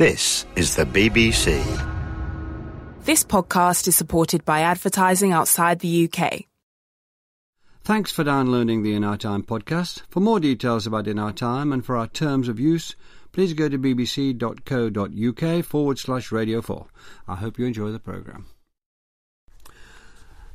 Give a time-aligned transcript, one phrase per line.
[0.00, 1.60] This is the BBC.
[3.04, 6.44] This podcast is supported by advertising outside the UK.
[7.84, 10.00] Thanks for downloading the In Our Time podcast.
[10.08, 12.96] For more details about In Our Time and for our terms of use,
[13.32, 16.86] please go to bbc.co.uk forward slash radio 4.
[17.28, 18.46] I hope you enjoy the programme.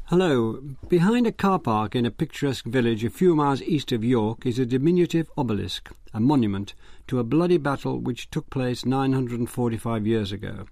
[0.09, 0.61] Hello.
[0.87, 4.59] Behind a car park in a picturesque village a few miles east of York is
[4.59, 6.75] a diminutive obelisk, a monument
[7.07, 10.67] to a bloody battle which took place 945 years ago.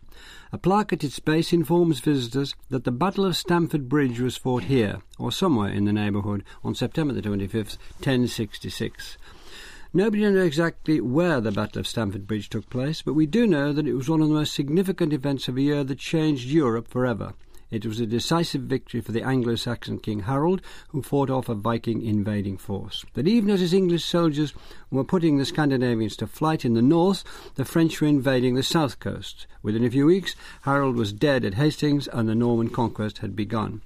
[0.52, 4.66] A plaque at its base informs visitors that the Battle of Stamford Bridge was fought
[4.66, 9.18] here, or somewhere in the neighbourhood, on September the 25th, 1066.
[9.96, 13.74] Nobody knows exactly where the Battle of Stamford Bridge took place, but we do know
[13.74, 16.88] that it was one of the most significant events of a year that changed Europe
[16.88, 17.34] forever.
[17.74, 21.56] It was a decisive victory for the Anglo Saxon King Harold, who fought off a
[21.56, 23.04] Viking invading force.
[23.16, 24.54] But even as his English soldiers
[24.92, 27.24] were putting the Scandinavians to flight in the north,
[27.56, 29.48] the French were invading the south coast.
[29.64, 33.82] Within a few weeks, Harold was dead at Hastings and the Norman conquest had begun.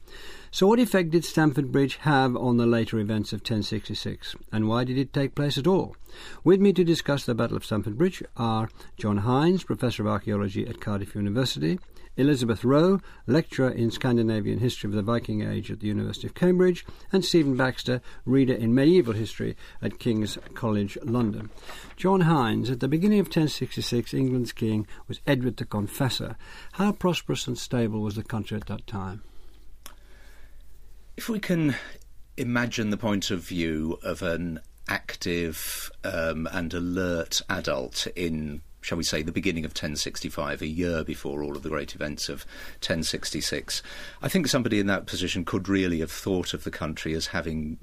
[0.52, 4.84] So, what effect did Stamford Bridge have on the later events of 1066, and why
[4.84, 5.96] did it take place at all?
[6.44, 10.68] With me to discuss the Battle of Stamford Bridge are John Hines, Professor of Archaeology
[10.68, 11.80] at Cardiff University,
[12.18, 16.86] Elizabeth Rowe, lecturer in Scandinavian history of the Viking Age at the University of Cambridge,
[17.12, 21.50] and Stephen Baxter, reader in medieval history at King's College London.
[21.96, 26.36] John Hines, at the beginning of 1066, England's king was Edward the Confessor.
[26.74, 29.24] How prosperous and stable was the country at that time?
[31.16, 31.76] If we can
[32.36, 39.04] imagine the point of view of an active um, and alert adult in shall we
[39.04, 43.84] say, the beginning of 1065, a year before all of the great events of 1066.
[44.22, 47.78] I think somebody in that position could really have thought of the country as having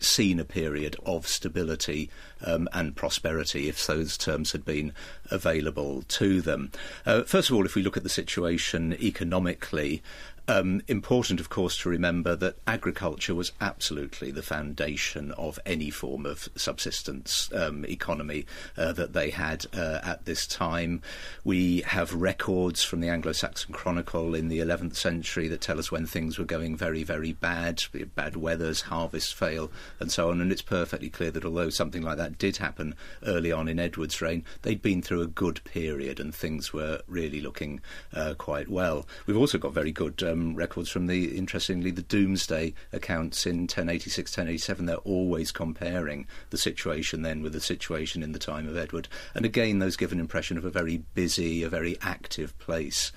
[0.00, 2.08] seen a period of stability
[2.46, 4.94] um, and prosperity if those terms had been
[5.30, 6.72] available to them.
[7.04, 10.02] Uh, first of all, if we look at the situation economically,
[10.48, 16.24] um, important, of course, to remember that agriculture was absolutely the foundation of any form
[16.24, 18.46] of subsistence um, economy
[18.76, 21.02] uh, that they had uh, at this time.
[21.44, 25.92] We have records from the Anglo Saxon Chronicle in the 11th century that tell us
[25.92, 27.82] when things were going very, very bad,
[28.14, 30.40] bad weathers, harvests fail, and so on.
[30.40, 32.94] And it's perfectly clear that although something like that did happen
[33.26, 37.42] early on in Edward's reign, they'd been through a good period and things were really
[37.42, 37.80] looking
[38.14, 39.06] uh, quite well.
[39.26, 40.22] We've also got very good.
[40.22, 44.86] Um, um, records from the, interestingly, the Domesday accounts in 1086, 1087.
[44.86, 49.08] They're always comparing the situation then with the situation in the time of Edward.
[49.34, 53.12] And again, those give an impression of a very busy, a very active place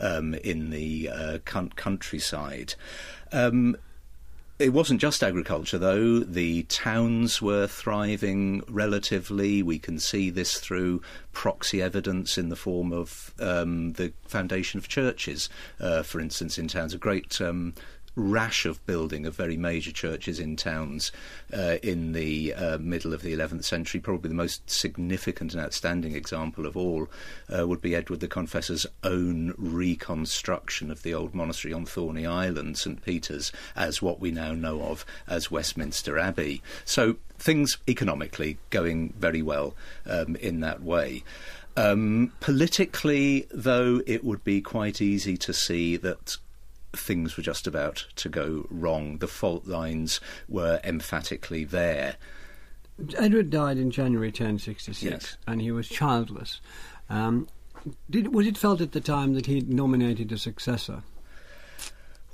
[0.00, 2.74] um, in the uh, countryside.
[3.32, 3.76] Um,
[4.58, 6.20] it wasn't just agriculture, though.
[6.20, 9.62] The towns were thriving relatively.
[9.62, 11.02] We can see this through
[11.32, 16.68] proxy evidence in the form of um, the foundation of churches, uh, for instance, in
[16.68, 16.94] towns.
[16.94, 17.74] A great um,
[18.16, 21.12] rash of building of very major churches in towns
[21.52, 24.00] uh, in the uh, middle of the 11th century.
[24.00, 27.08] Probably the most significant and outstanding example of all
[27.56, 32.78] uh, would be Edward the Confessor's own reconstruction of the old monastery on Thorney Island,
[32.78, 36.62] St Peter's, as what we now know of as Westminster Abbey.
[36.84, 39.74] So things economically going very well
[40.06, 41.22] um, in that way.
[41.76, 46.38] Um, politically, though, it would be quite easy to see that
[46.98, 49.18] things were just about to go wrong.
[49.18, 52.16] The fault lines were emphatically there.
[53.16, 55.36] Edward died in January 1066, yes.
[55.46, 56.60] and he was childless.
[57.10, 57.46] Um,
[58.08, 61.02] did, was it felt at the time that he nominated a successor?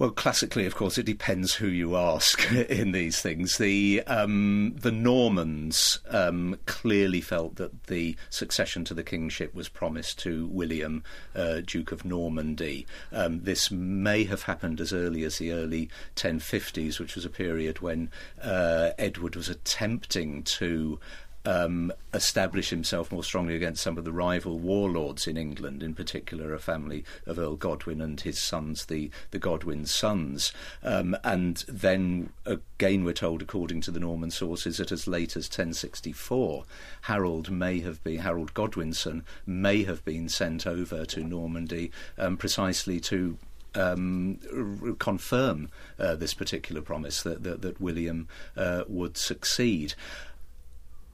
[0.03, 3.59] Well, classically, of course, it depends who you ask in these things.
[3.59, 10.19] The um, the Normans um, clearly felt that the succession to the kingship was promised
[10.25, 11.05] to William,
[11.37, 12.85] uh, Duke of Normandy.
[13.13, 17.79] Um, this may have happened as early as the early 1050s, which was a period
[17.79, 18.11] when
[18.43, 20.99] uh, Edward was attempting to
[21.45, 26.55] um, establish himself more strongly against some of the rival warlords in England, in particular
[26.55, 30.53] a family of Earl Godwin and his sons, the, the Godwin sons.
[30.83, 35.47] Um, and then again, we're told, according to the Norman sources, that as late as
[35.47, 36.65] 1064,
[37.03, 43.01] Harold may have been, Harold Godwinson may have been sent over to Normandy um, precisely
[43.01, 43.37] to
[43.75, 44.39] um,
[44.83, 49.95] r- confirm uh, this particular promise that, that, that William uh, would succeed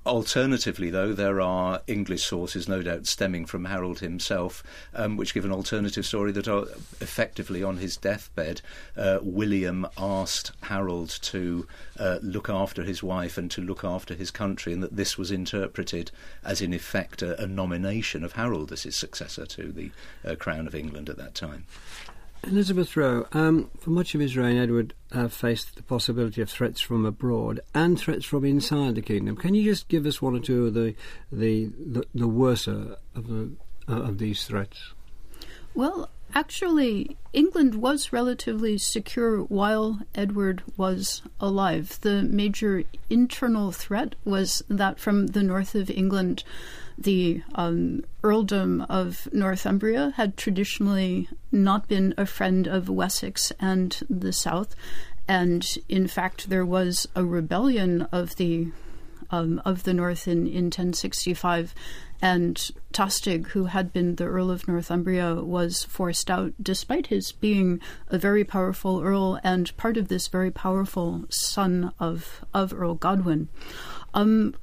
[0.09, 4.63] Alternatively, though, there are English sources, no doubt stemming from Harold himself,
[4.95, 6.63] um, which give an alternative story that are
[7.03, 8.63] effectively on his deathbed,
[8.97, 11.67] uh, William asked Harold to
[11.99, 15.31] uh, look after his wife and to look after his country, and that this was
[15.31, 16.11] interpreted
[16.43, 19.91] as, in effect, a, a nomination of Harold as his successor to the
[20.27, 21.67] uh, Crown of England at that time.
[22.45, 26.81] Elizabeth Rowe, um, for much of his reign, Edward uh, faced the possibility of threats
[26.81, 29.37] from abroad and threats from inside the kingdom.
[29.37, 30.95] Can you just give us one or two of the
[31.33, 33.51] the the, the worser of the
[33.89, 34.93] uh, of these threats?
[35.75, 41.99] Well, actually, England was relatively secure while Edward was alive.
[42.01, 46.45] The major internal threat was that from the north of England
[46.99, 54.33] the um, earldom of Northumbria had traditionally not been a friend of Wessex and the
[54.33, 54.75] South,
[55.29, 58.73] and in fact there was a rebellion of the
[59.31, 61.75] um, of the North in, in 1065,
[62.21, 67.81] and Tostig, who had been the Earl of Northumbria, was forced out, despite his being
[68.09, 73.49] a very powerful earl and part of this very powerful son of of Earl Godwin.
[74.15, 74.55] Um,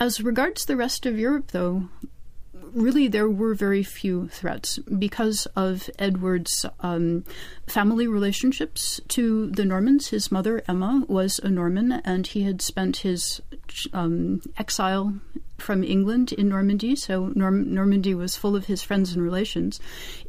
[0.00, 1.88] as regards the rest of Europe, though,
[2.72, 7.24] really there were very few threats because of Edward's um,
[7.66, 10.08] family relationships to the Normans.
[10.08, 13.40] His mother, Emma, was a Norman, and he had spent his
[13.92, 15.14] um, exile
[15.60, 19.80] from England in Normandy, so Norm- Normandy was full of his friends and relations.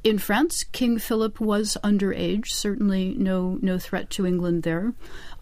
[0.04, 4.94] In France, King Philip was underage, certainly no no threat to England there.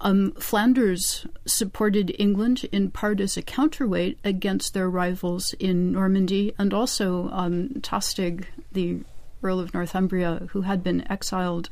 [0.02, 6.74] Um, Flanders supported England in part as a counterweight against their rivals in Normandy, and
[6.74, 9.00] also um, Tostig, the
[9.42, 11.70] Earl of Northumbria, who had been exiled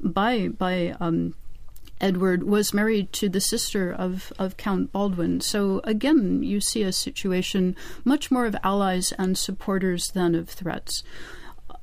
[0.00, 1.34] by by um,
[2.00, 5.40] Edward, was married to the sister of, of Count Baldwin.
[5.40, 11.02] So again, you see a situation much more of allies and supporters than of threats.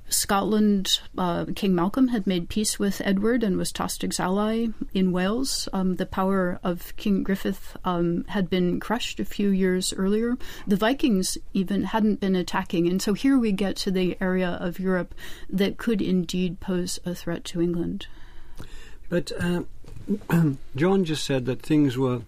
[0.09, 5.67] Scotland, uh, King Malcolm had made peace with Edward and was Tostig's ally in Wales.
[5.73, 10.37] Um, the power of King Griffith um, had been crushed a few years earlier.
[10.65, 14.79] The Vikings even hadn't been attacking, and so here we get to the area of
[14.79, 15.13] Europe
[15.49, 18.07] that could indeed pose a threat to England.
[19.09, 19.63] But uh,
[20.75, 22.21] John just said that things were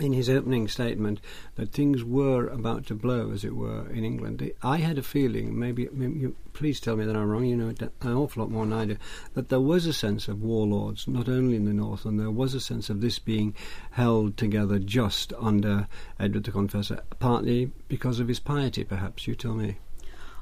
[0.00, 1.20] in his opening statement
[1.56, 4.50] that things were about to blow, as it were, in England.
[4.62, 7.74] I had a feeling, maybe, maybe you, please tell me that I'm wrong, you know
[8.00, 8.96] an awful lot more than I do,
[9.34, 12.54] that there was a sense of warlords, not only in the north, and there was
[12.54, 13.54] a sense of this being
[13.92, 15.88] held together just under
[16.18, 19.26] Edward the Confessor, partly because of his piety, perhaps.
[19.26, 19.76] You tell me.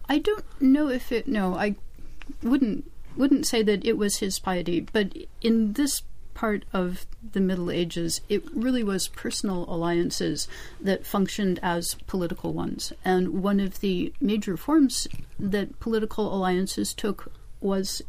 [0.09, 1.77] I don't know if it, no, I
[2.43, 6.03] wouldn't wouldn't say that it was his piety, but in this
[6.37, 10.47] part of the Middle Ages, it really was personal alliances
[10.79, 12.93] that functioned as political ones.
[13.05, 18.03] And one of the major forms that political alliances took was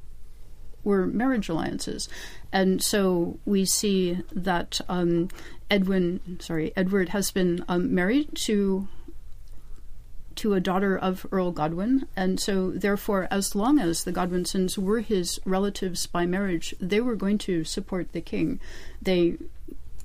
[0.84, 2.10] were marriage alliances.
[2.52, 5.30] And so we see that um,
[5.70, 8.88] Edwin, sorry, Edward has been um, married to
[10.38, 15.02] to a daughter of Earl Godwin, and so therefore, as long as the Godwinsons were
[15.02, 18.60] his relatives by marriage, they were going to support the king.
[19.02, 19.38] They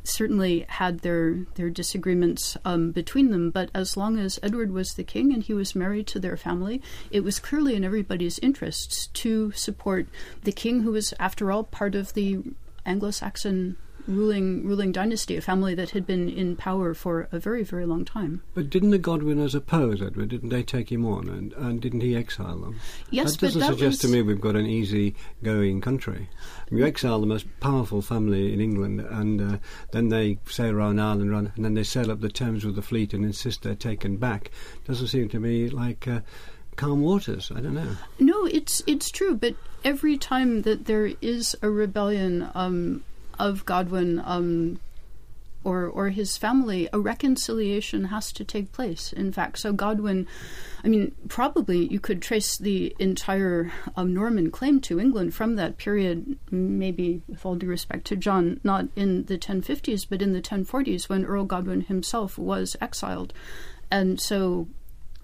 [0.05, 5.05] certainly had their their disagreements um, between them, but as long as Edward was the
[5.05, 9.53] king and he was married to their family, it was clearly in everybody's interests to
[9.53, 10.07] support
[10.43, 12.43] the king, who was, after all, part of the
[12.85, 13.77] Anglo-Saxon
[14.07, 18.05] ruling ruling dynasty, a family that had been in power for a very very long
[18.05, 18.43] time.
[18.55, 20.29] But didn't the Godwiners oppose Edward?
[20.29, 22.81] Didn't they take him on, and, and didn't he exile them?
[23.11, 24.11] Yes, that doesn't that suggest was...
[24.11, 26.29] to me we've got an easy going country.
[26.71, 29.59] You exile the most powerful family in England, and uh,
[29.93, 32.83] then they sail around Ireland, run, and then they sail up the Thames with the
[32.83, 34.51] fleet and insist they're taken back.
[34.87, 36.09] Doesn't seem to me like.
[36.09, 36.21] Uh,
[36.77, 37.53] calm waters.
[37.55, 37.97] I don't know.
[38.19, 43.05] No, it's it's true, but every time that there is a rebellion, um,
[43.39, 44.81] of Godwin um,
[45.65, 49.13] or or his family, a reconciliation has to take place.
[49.13, 50.27] In fact, so Godwin,
[50.85, 55.79] I mean, probably you could trace the entire um, Norman claim to England from that
[55.79, 56.39] period.
[56.51, 61.09] Maybe, with all due respect to John, not in the 1050s, but in the 1040s
[61.09, 63.33] when Earl Godwin himself was exiled,
[63.91, 64.69] and so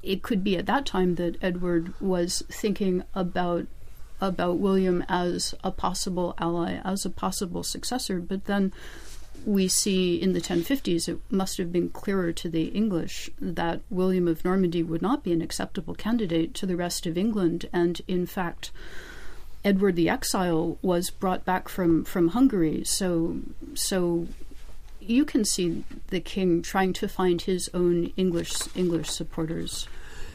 [0.03, 3.67] it could be at that time that Edward was thinking about
[4.21, 8.73] about William as a possible ally, as a possible successor, but then
[9.45, 14.29] we see in the 1050s it must have been clearer to the English that William
[14.29, 18.27] of Normandy would not be an acceptable candidate to the rest of England, and in
[18.27, 18.71] fact,
[19.65, 22.85] Edward the Exile was brought back from, from Hungary.
[22.85, 23.39] So,
[23.75, 24.29] so
[25.01, 29.89] you can see the king trying to find his own English English supporters.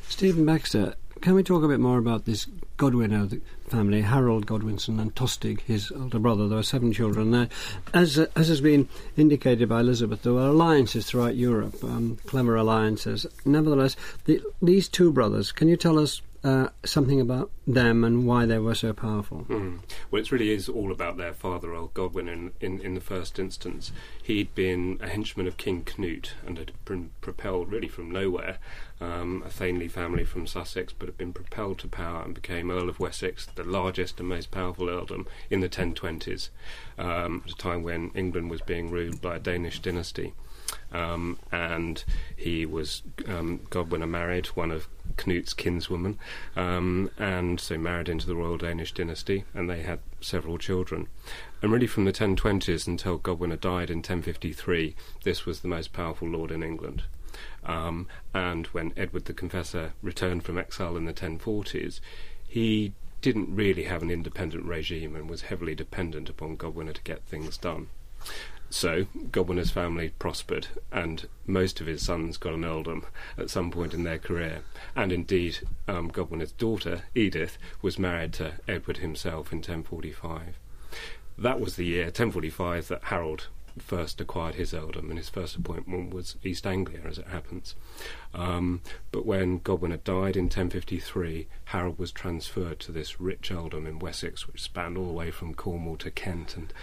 [0.10, 4.46] Stephen Baxter, can we talk a bit more about this Godwin of the family, Harold
[4.46, 6.48] Godwinson and Tostig, his older brother?
[6.48, 7.50] There were seven children there.
[7.94, 12.56] As, uh, as has been indicated by Elizabeth, there were alliances throughout Europe, um, clever
[12.56, 13.26] alliances.
[13.46, 18.46] Nevertheless, the, these two brothers, can you tell us uh, something about them and why
[18.46, 19.46] they were so powerful?
[19.50, 19.80] Mm.
[20.12, 23.40] Well, it really is all about their father, Earl Godwin, in, in, in, the first
[23.40, 23.94] instance.
[24.22, 28.58] He'd been a henchman of King Canute and had been propelled really from nowhere,
[29.00, 32.90] um, a Thanley family from Sussex, but had been propelled to power and became Earl
[32.90, 36.50] of Wessex, the largest and most powerful earldom in the 1020s,
[36.98, 40.34] um, at a time when England was being ruled by a Danish dynasty.
[40.92, 42.04] Um, and
[42.36, 44.88] he was um, Godwin married, one of
[45.18, 46.18] Knut's kinswomen,
[46.56, 51.08] um, and so married into the royal Danish dynasty, and they had several children.
[51.62, 56.28] And really, from the 1020s until Godwin died in 1053, this was the most powerful
[56.28, 57.04] lord in England.
[57.66, 62.00] Um, and when Edward the Confessor returned from exile in the 1040s,
[62.48, 67.24] he didn't really have an independent regime and was heavily dependent upon Godwin to get
[67.24, 67.88] things done.
[68.70, 73.06] So Godwin's family prospered, and most of his sons got an earldom
[73.38, 74.64] at some point in their career.
[74.96, 80.58] And indeed, um, Godwin's daughter, Edith, was married to Edward himself in 1045.
[81.38, 86.14] That was the year, 1045, that Harold first acquired his earldom, and his first appointment
[86.14, 87.76] was East Anglia, as it happens.
[88.34, 93.88] Um, but when Godwin had died in 1053, Harold was transferred to this rich earldom
[93.88, 96.74] in Wessex, which spanned all the way from Cornwall to Kent and,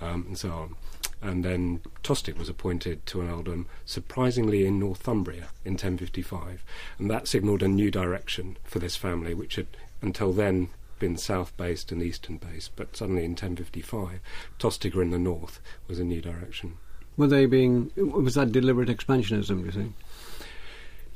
[0.00, 0.76] um, and so on
[1.22, 6.64] and then Tostig was appointed to an earldom, surprisingly in Northumbria in 1055,
[6.98, 9.66] and that signalled a new direction for this family, which had
[10.00, 14.20] until then been south based and eastern based, but suddenly in 1055,
[14.58, 16.74] Tostig in the north was a new direction.
[17.16, 19.94] Were they being, was that deliberate expansionism, do you think?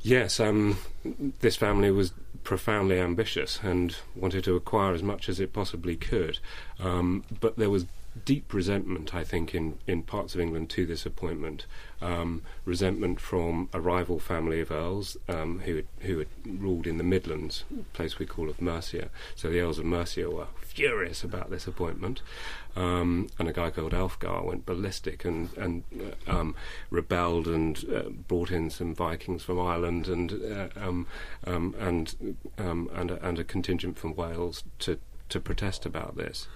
[0.01, 0.77] Yes, um,
[1.39, 2.13] this family was
[2.43, 6.37] profoundly ambitious and wanted to acquire as much as it possibly could,
[6.79, 7.87] um, but there was
[8.23, 11.65] deep resentment, I think, in, in parts of England to this appointment.
[12.01, 16.97] Um, resentment from a rival family of earls um, who had, who had ruled in
[16.97, 19.09] the Midlands, a place we call of Mercia.
[19.35, 22.21] So the earls of Mercia were furious about this appointment,
[22.75, 26.55] um, and a guy called Alfgar went ballistic and and uh, um,
[26.89, 31.07] rebelled and uh, brought in some Vikings from Ireland and uh, um,
[31.47, 36.47] um, and and and a contingent from Wales to to protest about this.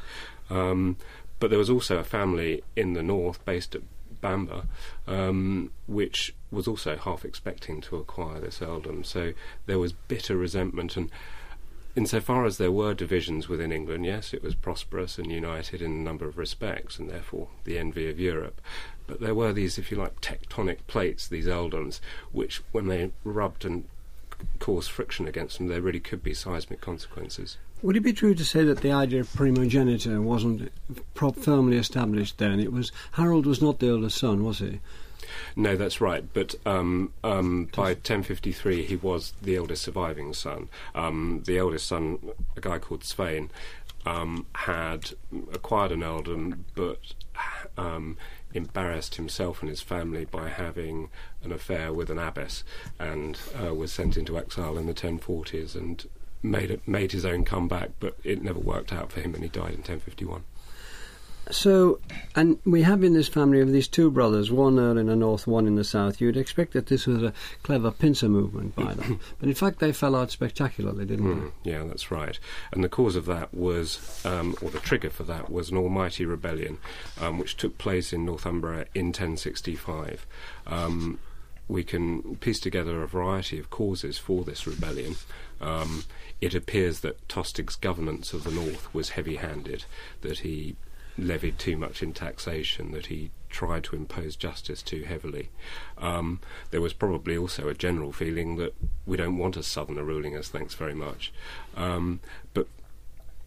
[0.49, 0.97] Um,
[1.39, 3.81] but there was also a family in the north based at
[4.21, 4.65] Bamburgh,
[5.07, 9.03] um, which was also half expecting to acquire this earldom.
[9.03, 9.33] So
[9.65, 10.97] there was bitter resentment.
[10.97, 11.09] And
[11.95, 16.03] insofar as there were divisions within England, yes, it was prosperous and united in a
[16.03, 18.61] number of respects, and therefore the envy of Europe.
[19.07, 21.99] But there were these, if you like, tectonic plates, these earldoms,
[22.31, 23.85] which, when they rubbed and
[24.59, 27.57] caused friction against them, there really could be seismic consequences.
[27.81, 30.71] Would it be true to say that the idea of primogeniture wasn't
[31.15, 32.59] firmly established then?
[32.59, 34.81] It was Harold was not the eldest son, was he?
[35.55, 36.25] No, that's right.
[36.33, 40.67] But um, um, by 1053, he was the eldest surviving son.
[40.93, 42.19] Um, the eldest son,
[42.57, 43.49] a guy called Svein,
[44.05, 45.11] um, had
[45.53, 46.99] acquired an earldom, but
[47.77, 48.17] um,
[48.53, 51.09] embarrassed himself and his family by having
[51.43, 52.63] an affair with an abbess
[52.97, 56.07] and uh, was sent into exile in the 1040s and
[56.41, 59.49] made it, made his own comeback, but it never worked out for him, and he
[59.49, 60.43] died in 1051.
[61.51, 61.99] So,
[62.35, 65.65] and we have in this family of these two brothers, one in the north, one
[65.65, 66.21] in the south.
[66.21, 69.91] You'd expect that this was a clever pincer movement by them, but in fact they
[69.91, 71.71] fell out spectacularly, didn't mm, they?
[71.71, 72.37] Yeah, that's right.
[72.71, 76.23] And the cause of that was, um, or the trigger for that was an almighty
[76.23, 76.77] rebellion,
[77.19, 80.27] um, which took place in Northumbria in 1065.
[80.67, 81.19] Um,
[81.67, 85.15] we can piece together a variety of causes for this rebellion.
[85.61, 86.03] Um,
[86.41, 89.85] it appears that Tostig's governance of the north was heavy handed,
[90.21, 90.75] that he
[91.17, 95.49] levied too much in taxation, that he tried to impose justice too heavily.
[95.97, 96.39] Um,
[96.71, 98.73] there was probably also a general feeling that
[99.05, 101.33] we don't want a southerner ruling us, thanks very much.
[101.75, 102.21] Um,
[102.53, 102.67] but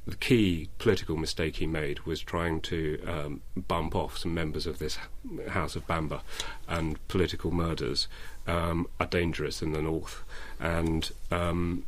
[0.06, 4.80] the key political mistake he made was trying to um, bump off some members of
[4.80, 4.98] this
[5.50, 6.22] House of Bamburgh,
[6.68, 8.08] and political murders
[8.48, 10.24] um, are dangerous in the north.
[10.58, 11.86] And um,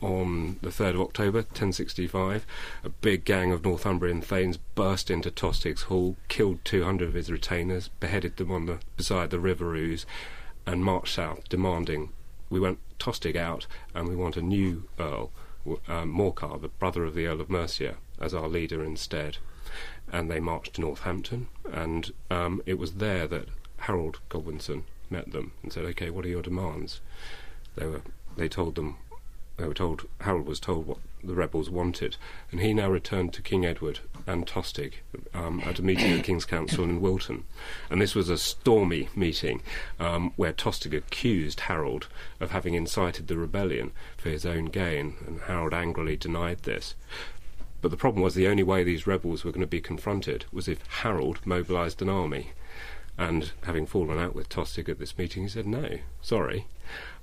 [0.00, 2.46] on the 3rd of October 1065,
[2.84, 7.88] a big gang of Northumbrian thanes burst into Tostig's hall, killed 200 of his retainers,
[8.00, 10.06] beheaded them on the, beside the River Ouse,
[10.66, 12.10] and marched south, demanding,
[12.48, 15.30] We want Tostig out, and we want a new Earl,
[15.88, 19.38] um, Morcar, the brother of the Earl of Mercia, as our leader instead.
[20.12, 25.52] and they marched to Northampton, and um, it was there that Harold Godwinson met them
[25.62, 27.00] and said, "Okay, what are your demands?"
[27.76, 28.02] They were
[28.36, 28.96] they told them
[29.60, 32.16] they were told Harold was told what the rebels wanted,
[32.50, 34.94] and he now returned to King Edward and Tostig
[35.34, 37.44] um, at a meeting at King's Council in Wilton.
[37.90, 39.62] And this was a stormy meeting
[39.98, 42.08] um, where Tostig accused Harold
[42.40, 46.94] of having incited the rebellion for his own gain, and Harold angrily denied this.
[47.82, 50.68] But the problem was the only way these rebels were going to be confronted was
[50.68, 52.52] if Harold mobilised an army.
[53.18, 56.66] And having fallen out with Tostig at this meeting, he said, No, sorry.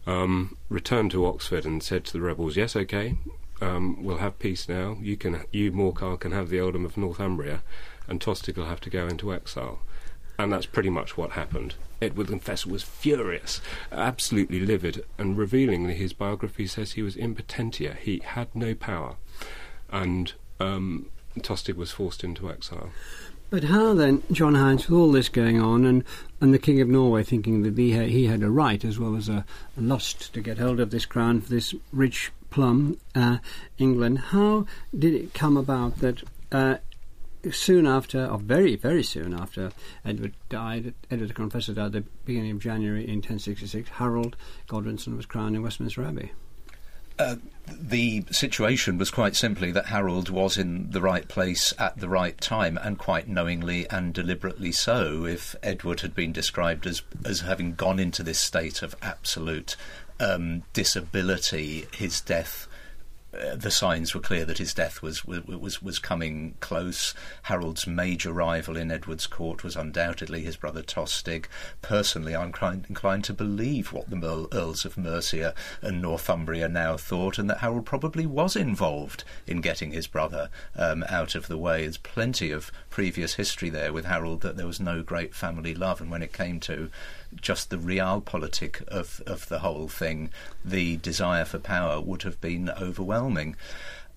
[0.07, 3.17] Um, returned to Oxford and said to the rebels, Yes, okay,
[3.61, 4.97] um, we'll have peace now.
[5.01, 7.61] You can, you Morcar can have the earldom of Northumbria,
[8.07, 9.81] and Tostig will have to go into exile.
[10.39, 11.75] And that's pretty much what happened.
[12.01, 13.59] Edward Confessor was furious,
[13.91, 17.97] absolutely livid, and revealingly his biography says he was impotentia.
[17.97, 19.15] He had no power,
[19.91, 21.07] and um,
[21.39, 22.91] Tostig was forced into exile.
[23.49, 26.03] But how then, John Hines, with all this going on, and,
[26.41, 29.15] and the King of Norway thinking that he had, he had a right as well
[29.15, 29.45] as a,
[29.77, 33.37] lust to get hold of this crown for this rich plum, uh,
[33.77, 34.65] England, how
[34.97, 36.75] did it come about that uh,
[37.51, 39.71] soon after, or very, very soon after
[40.03, 44.35] Edward died, Edward the Confessor died at the beginning of January in 1066, Harold
[44.67, 46.31] Godwinson was crowned in Westminster Abbey?
[47.67, 52.39] The situation was quite simply that Harold was in the right place at the right
[52.39, 55.25] time, and quite knowingly and deliberately so.
[55.25, 59.75] If Edward had been described as as having gone into this state of absolute
[60.19, 62.67] um, disability, his death
[63.33, 67.13] uh, the signs were clear that his death was, was was coming close.
[67.43, 71.45] Harold's major rival in Edward's court was undoubtedly his brother Tostig.
[71.81, 72.53] Personally, I'm
[72.89, 77.85] inclined to believe what the Earls of Mercia and Northumbria now thought, and that Harold
[77.85, 81.81] probably was involved in getting his brother um, out of the way.
[81.81, 86.01] There's plenty of previous history there with Harold that there was no great family love,
[86.01, 86.89] and when it came to
[87.35, 90.29] just the realpolitik of, of the whole thing,
[90.63, 93.55] the desire for power would have been overwhelming.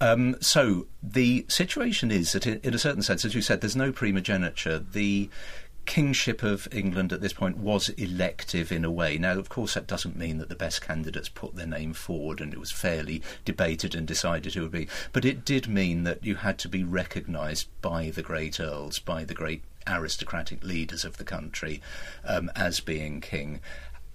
[0.01, 3.93] Um, so the situation is that, in, a certain sense, as you said, there's no
[3.93, 4.79] primogeniture.
[4.79, 5.29] The
[5.87, 9.19] kingship of England at this point was elective in a way.
[9.19, 12.53] Now, of course, that doesn't mean that the best candidates put their name forward and
[12.53, 14.89] it was fairly debated and decided who would be.
[15.13, 19.25] But it did mean that you had to be recognised by the great earls, by
[19.25, 21.81] the great aristocratic leaders of the country
[22.25, 23.61] um, as being king.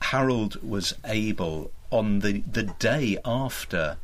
[0.02, 3.98] Harold was able, on the, the day after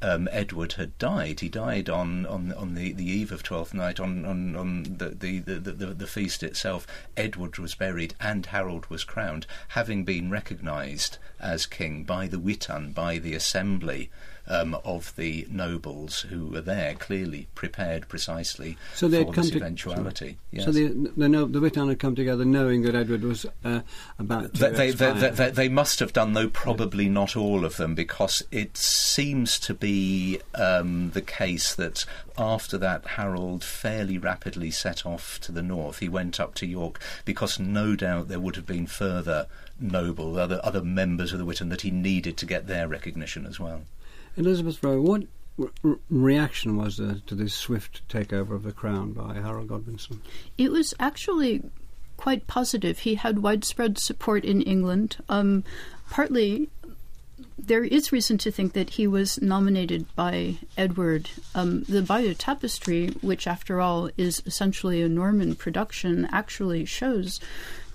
[0.00, 1.40] um, Edward had died.
[1.40, 5.08] He died on, on, on the, the eve of Twelfth Night, on, on, on the,
[5.08, 6.86] the, the, the, the feast itself.
[7.16, 12.92] Edward was buried and Harold was crowned, having been recognised as king by the Witan,
[12.92, 14.10] by the assembly
[14.48, 20.38] um, of the nobles who were there, clearly prepared precisely so for this eventuality.
[20.50, 20.64] Yes.
[20.64, 23.80] So the the, no, the Witan had come together knowing that Edward was uh,
[24.18, 27.94] about to they, they, they, they, must have done, though probably not all of them,
[27.94, 32.06] because it seems to be um, the case that
[32.38, 35.98] after that, Harold fairly rapidly set off to the north.
[35.98, 39.46] He went up to York because no doubt there would have been further
[39.78, 43.60] noble, other other members of the Witan that he needed to get their recognition as
[43.60, 43.82] well.
[44.36, 45.24] Elizabeth Rowe, what
[45.84, 50.20] r- reaction was there to this swift takeover of the crown by Harold Godwinson?
[50.56, 51.62] It was actually
[52.16, 53.00] quite positive.
[53.00, 55.16] He had widespread support in England.
[55.28, 55.64] Um,
[56.10, 56.68] partly,
[57.58, 61.30] there is reason to think that he was nominated by Edward.
[61.54, 67.40] Um, the Bayeux Tapestry, which, after all, is essentially a Norman production, actually shows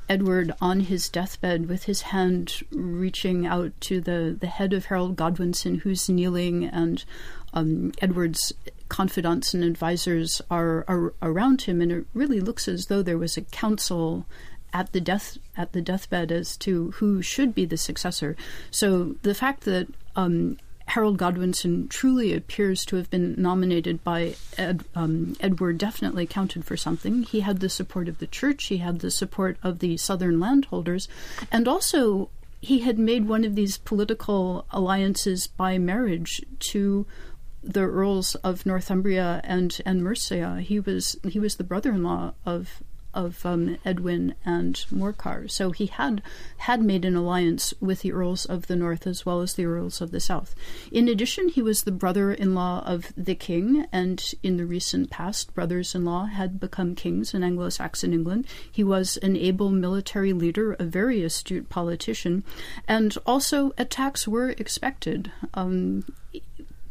[0.10, 5.16] Edward on his deathbed with his hand reaching out to the, the head of Harold
[5.16, 7.04] Godwinson, who's kneeling, and
[7.54, 8.54] um, Edward's
[8.89, 13.38] confidants and advisors are, are around him, and it really looks as though there was
[13.38, 14.26] a council
[14.74, 18.36] at the death at the deathbed as to who should be the successor.
[18.72, 24.84] So the fact that um, Harold Godwinson truly appears to have been nominated by Ed,
[24.96, 27.24] um, Edward definitely counted for something.
[27.24, 31.08] He had the support of the church, he had the support of the southern landholders,
[31.52, 32.30] and also
[32.62, 37.06] he had made one of these political alliances by marriage to
[37.63, 40.62] the earls of Northumbria and and Mercia.
[40.62, 45.49] He was he was the brother-in-law of of um, Edwin and Morcar.
[45.49, 46.21] So he had
[46.58, 50.02] had made an alliance with the earls of the north as well as the earls
[50.02, 50.56] of the south.
[50.91, 56.26] In addition, he was the brother-in-law of the king, and in the recent past, brothers-in-law
[56.26, 58.47] had become kings in Anglo-Saxon England.
[58.71, 62.43] He was an able military leader, a very astute politician,
[62.88, 65.32] and also attacks were expected.
[65.54, 66.06] Um,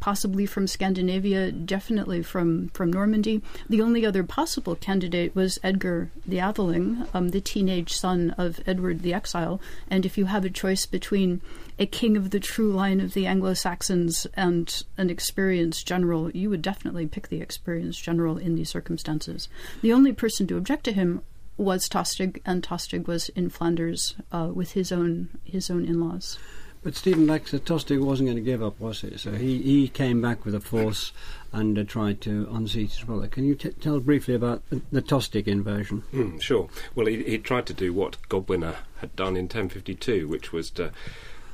[0.03, 3.41] possibly from Scandinavia, definitely from, from Normandy.
[3.69, 9.01] The only other possible candidate was Edgar the Atheling, um, the teenage son of Edward
[9.01, 9.61] the Exile.
[9.89, 11.39] And if you have a choice between
[11.79, 16.49] a king of the true line of the Anglo Saxons and an experienced general, you
[16.49, 19.47] would definitely pick the experienced general in these circumstances.
[19.81, 21.21] The only person to object to him
[21.55, 26.37] was Tostig, and Tostig was in Flanders uh, with his own his own in laws.
[26.83, 29.17] But Stephen Baxter Tostig wasn't going to give up, was he?
[29.17, 31.13] So he, he came back with a force
[31.53, 33.27] and uh, tried to unseat his brother.
[33.27, 36.03] Can you t- tell briefly about the, the Tostig invasion?
[36.13, 36.69] Mm, sure.
[36.93, 40.91] Well, he, he tried to do what Godwinner had done in 1052, which was to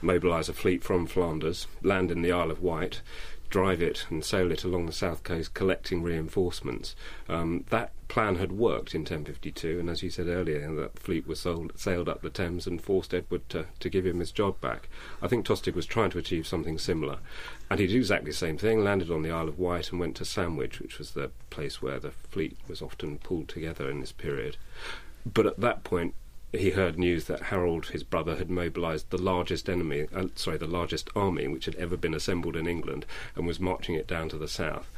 [0.01, 3.01] mobilise a fleet from Flanders, land in the Isle of Wight,
[3.49, 6.95] drive it and sail it along the south coast, collecting reinforcements.
[7.27, 11.39] Um, that plan had worked in 1052, and as you said earlier, that fleet was
[11.39, 14.89] sold, sailed up the Thames and forced Edward to, to give him his job back.
[15.21, 17.19] I think Tostig was trying to achieve something similar,
[17.69, 18.83] and he did exactly the same thing.
[18.83, 21.99] Landed on the Isle of Wight and went to Sandwich, which was the place where
[21.99, 24.57] the fleet was often pulled together in this period.
[25.25, 26.13] But at that point,
[26.51, 30.65] he heard news that Harold, his brother, had mobilised the largest enemy, uh, sorry, the
[30.65, 34.37] largest army which had ever been assembled in England, and was marching it down to
[34.37, 34.89] the south.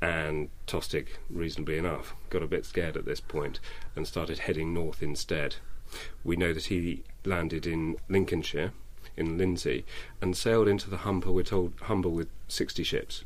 [0.00, 3.60] And Tostig, reasonably enough, got a bit scared at this point
[3.94, 5.56] and started heading north instead.
[6.24, 8.72] We know that he landed in Lincolnshire,
[9.16, 9.84] in Lindsey,
[10.20, 11.30] and sailed into the Humber.
[11.30, 13.24] We're told Humber with sixty ships,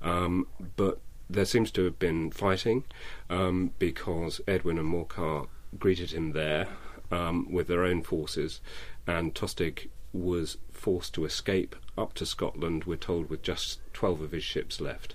[0.00, 0.46] um,
[0.76, 2.84] but there seems to have been fighting
[3.28, 5.46] um, because Edwin and Morcar
[5.78, 6.66] greeted him there
[7.10, 8.60] um, with their own forces,
[9.06, 14.32] and Tostig was forced to escape up to Scotland, we're told, with just 12 of
[14.32, 15.14] his ships left.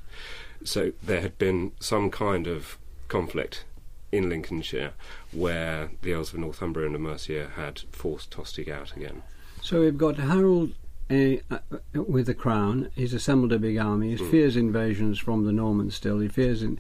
[0.64, 2.78] So there had been some kind of
[3.08, 3.66] conflict
[4.12, 4.94] in Lincolnshire
[5.32, 9.24] where the Earls of Northumbria and Mercia had forced Tostig out again.
[9.62, 10.74] So we've got Harold
[11.08, 11.58] uh,
[11.94, 12.90] with the crown.
[12.96, 14.16] He's assembled a big army.
[14.16, 14.32] He mm.
[14.32, 15.96] fears invasions from the Normans.
[15.96, 16.64] Still, he fears.
[16.64, 16.80] In,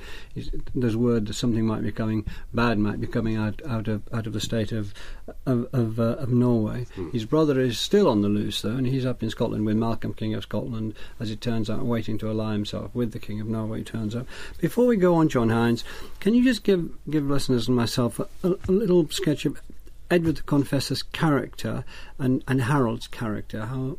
[0.74, 4.26] there's word that something might be coming bad, might be coming out, out of out
[4.26, 4.94] of the state of
[5.46, 6.88] of of, uh, of Norway.
[6.96, 7.14] Mm.
[7.14, 10.14] His brother is still on the loose though, and he's up in Scotland with Malcolm,
[10.14, 13.48] King of Scotland, as it turns out, waiting to ally himself with the King of
[13.48, 13.84] Norway.
[13.84, 14.26] Turns out.
[14.60, 15.84] Before we go on, John Hines,
[16.20, 19.62] can you just give give listeners and myself a, a little sketch of
[20.10, 21.84] Edward the Confessor's character
[22.20, 23.98] and, and Harold's character, how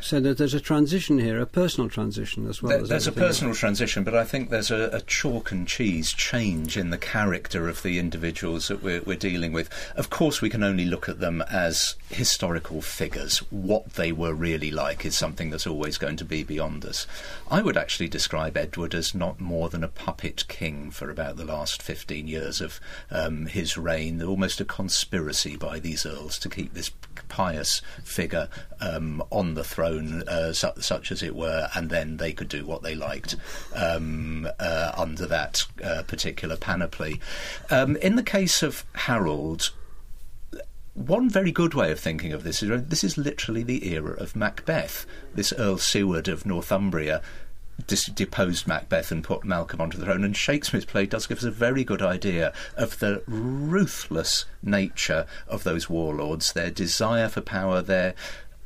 [0.00, 2.78] so that there's a transition here, a personal transition as well.
[2.78, 3.58] There, there's a personal else.
[3.58, 7.82] transition, but I think there's a, a, chalk and cheese change in the character of
[7.82, 9.68] the individuals that we're, we're, dealing with.
[9.96, 13.38] Of course, we can only look at them as historical figures.
[13.50, 17.06] What they were really like is something that's always going to be beyond us.
[17.50, 21.44] I would actually describe Edward as not more than a puppet king for about the
[21.44, 22.80] last 15 years of
[23.10, 26.90] um, his reign, almost a conspiracy by these earls to keep this
[27.28, 28.48] pious figure
[28.80, 32.64] um, on the throne, uh, su- such as it were, and then they could do
[32.64, 33.36] what they liked
[33.74, 37.20] um, uh, under that uh, particular panoply.
[37.70, 39.70] Um, in the case of Harold,
[40.94, 44.34] one very good way of thinking of this is this is literally the era of
[44.34, 45.06] Macbeth.
[45.34, 47.22] This Earl Siward of Northumbria
[47.86, 50.24] dis- deposed Macbeth and put Malcolm onto the throne.
[50.24, 55.64] And Shakespeare's play does give us a very good idea of the ruthless nature of
[55.64, 58.14] those warlords, their desire for power, their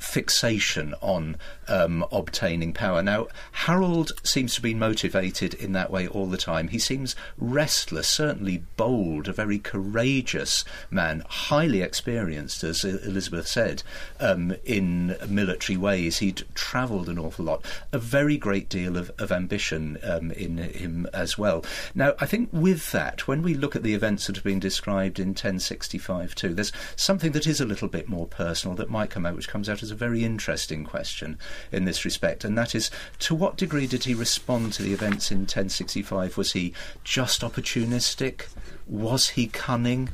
[0.02, 1.36] fixation on
[1.68, 3.02] um, obtaining power.
[3.02, 6.68] Now, Harold seems to be motivated in that way all the time.
[6.68, 13.82] He seems restless, certainly bold, a very courageous man, highly experienced, as Elizabeth said,
[14.20, 16.18] um, in military ways.
[16.18, 21.06] He'd travelled an awful lot, a very great deal of, of ambition um, in him
[21.14, 21.64] as well.
[21.94, 25.18] Now, I think with that, when we look at the events that have been described
[25.18, 29.24] in 1065 too, there's something that is a little bit more personal that might come
[29.24, 31.38] out, which comes out as a very interesting question
[31.70, 35.30] in this respect, and that is to what degree did he respond to the events
[35.30, 36.36] in 1065?
[36.36, 36.74] Was he
[37.04, 38.48] just opportunistic?
[38.86, 40.08] Was he cunning?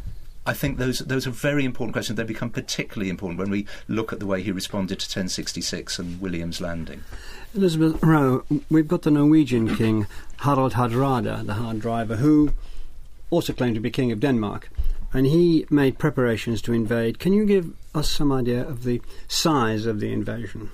[0.45, 2.17] I think those those are very important questions.
[2.17, 6.21] They become particularly important when we look at the way he responded to 1066 and
[6.21, 7.05] William's landing.
[7.55, 10.07] Elizabeth Rowe, we've got the Norwegian king
[10.39, 12.53] Harald Hardrada, the hard driver, who
[13.31, 14.71] also claimed to be king of Denmark
[15.13, 17.19] and he made preparations to invade.
[17.19, 20.71] Can you give us some idea of the size of the invasion?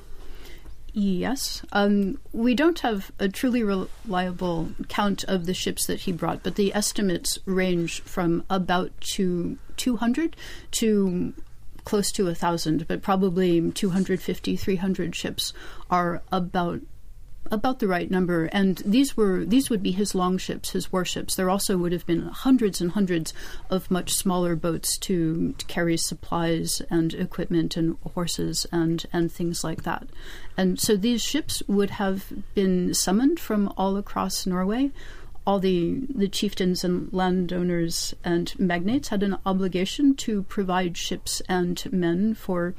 [0.92, 1.62] Yes.
[1.72, 6.54] Um, we don't have a truly reliable count of the ships that he brought, but
[6.54, 10.36] the estimates range from about to 200
[10.72, 11.34] to
[11.84, 15.52] close to a thousand, but probably 250, 300 ships
[15.90, 16.80] are about
[17.50, 18.46] about the right number.
[18.46, 21.34] And these were these would be his longships, his warships.
[21.34, 23.32] There also would have been hundreds and hundreds
[23.70, 29.62] of much smaller boats to, to carry supplies and equipment and horses and and things
[29.64, 30.06] like that.
[30.56, 34.92] And so these ships would have been summoned from all across Norway
[35.46, 41.84] all the, the chieftains and landowners and magnates had an obligation to provide ships and
[41.92, 42.74] men for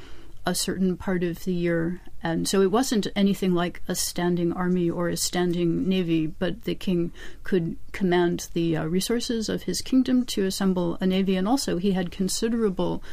[0.45, 2.01] a certain part of the year.
[2.21, 6.75] And so it wasn't anything like a standing army or a standing navy, but the
[6.75, 7.12] king
[7.43, 11.36] could command the uh, resources of his kingdom to assemble a navy.
[11.36, 13.03] And also, he had considerable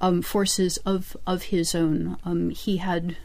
[0.00, 2.16] um, forces of, of his own.
[2.24, 3.16] Um, he had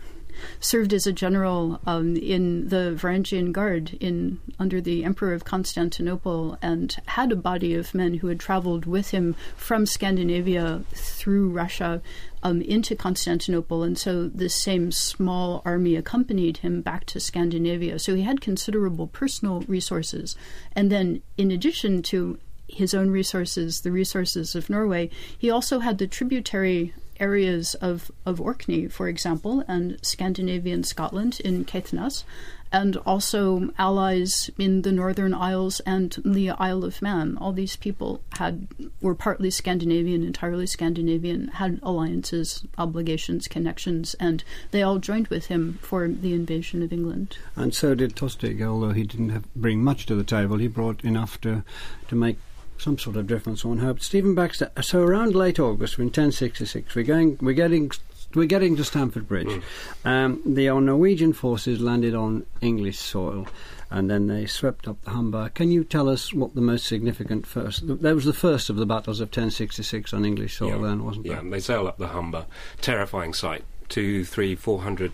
[0.59, 6.57] served as a general um, in the Varangian Guard in under the Emperor of Constantinople
[6.61, 12.01] and had a body of men who had traveled with him from Scandinavia through Russia
[12.43, 17.99] um, into Constantinople, and so this same small army accompanied him back to Scandinavia.
[17.99, 20.35] So he had considerable personal resources,
[20.73, 25.97] and then in addition to his own resources, the resources of Norway, he also had
[25.97, 32.23] the tributary areas of, of Orkney, for example, and Scandinavian Scotland in Caithness,
[32.71, 37.35] and also allies in the Northern Isles and the Isle of Man.
[37.41, 38.67] All these people had
[39.01, 45.79] were partly Scandinavian, entirely Scandinavian, had alliances, obligations, connections, and they all joined with him
[45.81, 47.37] for the invasion of England.
[47.55, 50.57] And so did Tostig, although he didn't have, bring much to the table.
[50.57, 51.63] He brought enough to
[52.07, 52.37] to make
[52.81, 54.03] some sort of difference, one hoped.
[54.03, 54.71] Stephen Baxter.
[54.81, 57.91] So around late August, in 1066, we're going, we're getting.
[58.35, 59.47] We're getting to Stamford Bridge.
[59.47, 59.63] Mm.
[60.05, 63.47] Um, the Norwegian forces landed on English soil,
[63.89, 65.49] and then they swept up the Humber.
[65.49, 67.87] Can you tell us what the most significant first?
[67.87, 70.89] That was the first of the battles of 1066 on English soil, yeah.
[70.89, 71.29] then, wasn't it?
[71.29, 72.45] Yeah, they sail up the Humber.
[72.81, 73.63] Terrifying sight.
[73.87, 75.11] Two, three, four hundred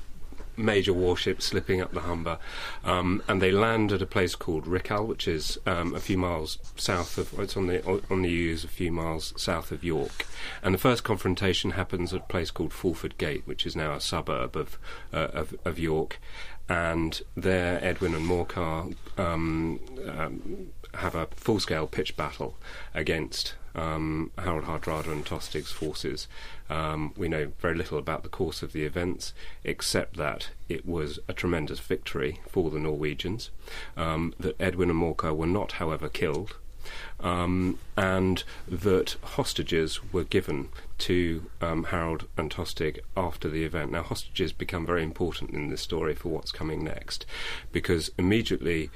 [0.58, 2.38] major warships slipping up the Humber,
[2.84, 6.58] um, and they land at a place called Riccall, which is um, a few miles
[6.76, 7.38] south of.
[7.40, 10.26] It's on the on the Ouse, a few miles south of York,
[10.64, 14.02] and the first confrontation happens at a place called Fulford Gate, which is now a
[14.02, 14.78] suburb of
[15.14, 16.20] uh, of, of York,
[16.70, 22.56] and there Edwin and Morcar um, um, have a full-scale pitched battle
[22.94, 26.28] against um, Harald Hardrada and Tostig's forces.
[26.70, 29.34] Um, we know very little about the course of the events,
[29.64, 33.52] except that it was a tremendous victory for the Norwegians.
[33.96, 36.56] Um, that Edwin and Morcar were not, however, killed.
[37.20, 43.92] Um, and that hostages were given to um, Harold and Tostig after the event.
[43.92, 47.26] Now, hostages become very important in this story for what's coming next,
[47.72, 48.92] because immediately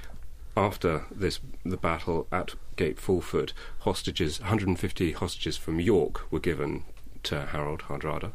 [0.56, 6.86] after this the battle at Gate Fulford, hostages, 150 hostages from York were given
[7.24, 8.32] to Harald Hardrada.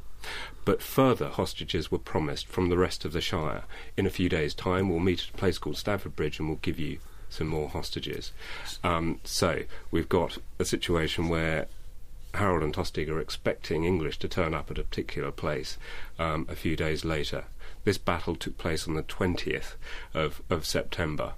[0.66, 3.64] But further hostages were promised from the rest of the Shire.
[3.96, 6.58] In a few days' time, we'll meet at a place called Stamford Bridge and we'll
[6.58, 6.98] give you
[7.30, 8.32] some more hostages.
[8.82, 11.66] Um, so we've got a situation where
[12.34, 15.78] Harold and Tostig are expecting English to turn up at a particular place
[16.18, 17.44] um, a few days later.
[17.84, 19.76] This battle took place on the 20th
[20.12, 21.32] of, of September,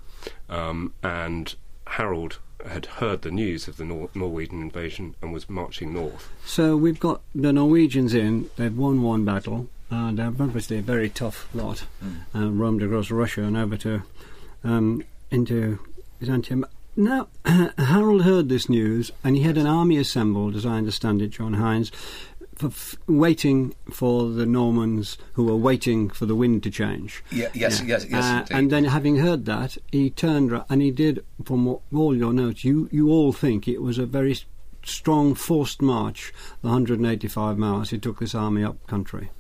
[0.49, 1.55] um, and
[1.87, 6.31] Harold had heard the news of the Nor- Norwegian invasion and was marching north.
[6.45, 11.09] So we've got the Norwegians in, they've won one battle, and they're obviously a very
[11.09, 12.17] tough lot, mm.
[12.35, 14.03] uh, roamed across Russia and over to
[14.65, 15.79] um, into
[16.19, 16.67] Byzantium.
[16.97, 21.29] Now, Harold heard this news, and he had an army assembled, as I understand it,
[21.29, 26.71] John Hines, for f- waiting for the Normans who were waiting for the wind to
[26.71, 27.23] change.
[27.31, 27.87] Yeah, yes, yeah.
[27.87, 28.25] yes, yes.
[28.25, 32.65] Uh, and then, having heard that, he turned and he did, from all your notes,
[32.65, 34.37] you, you all think it was a very
[34.85, 39.31] strong forced march, the 185 miles he took this army up country.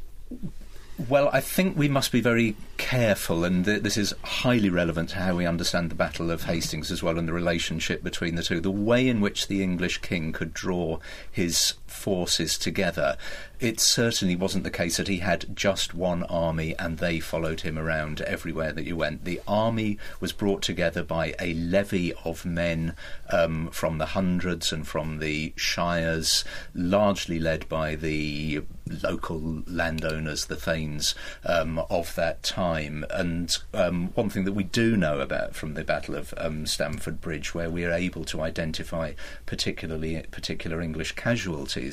[1.08, 5.16] Well, I think we must be very careful, and th- this is highly relevant to
[5.16, 8.60] how we understand the Battle of Hastings as well and the relationship between the two.
[8.60, 10.98] The way in which the English king could draw
[11.30, 13.16] his forces together
[13.58, 17.78] it certainly wasn't the case that he had just one army and they followed him
[17.78, 19.24] around everywhere that you went.
[19.24, 22.94] The army was brought together by a levy of men
[23.30, 28.62] um, from the hundreds and from the shires, largely led by the
[29.02, 33.06] local landowners, the thanes um, of that time.
[33.10, 37.22] And um, one thing that we do know about from the Battle of um, Stamford
[37.22, 39.12] Bridge, where we are able to identify
[39.46, 41.85] particularly particular English casualties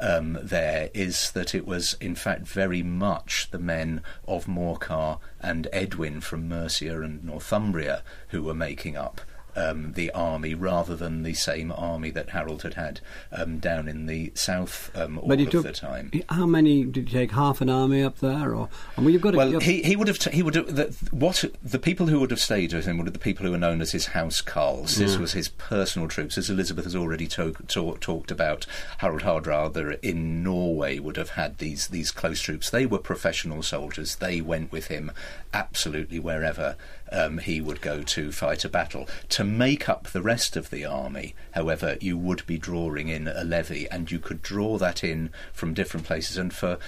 [0.00, 5.68] um, there is that it was in fact very much the men of Morcar and
[5.72, 9.20] Edwin from Mercia and Northumbria who were making up
[9.56, 13.00] um, the army rather than the same army that Harold had had
[13.32, 16.10] um, down in the south um, all But of took the time.
[16.28, 17.32] how many did he take?
[17.32, 19.36] Half an army up there, or I mean, you've got to.
[19.38, 22.30] Well, he, he would have t- he would have the, what the people who would
[22.30, 24.96] have stayed with him would have the people who were known as his house carls.
[24.96, 28.66] This was his personal troops, as Elizabeth has already to- talk, talked about.
[28.98, 32.68] Harald Hardrada in Norway would have had these these close troops.
[32.70, 34.16] They were professional soldiers.
[34.16, 35.10] They went with him
[35.54, 36.76] absolutely wherever
[37.12, 39.08] um, he would go to fight a battle.
[39.30, 43.44] To make up the rest of the army, however, you would be drawing in a
[43.44, 46.36] levy, and you could draw that in from different places.
[46.36, 46.78] And for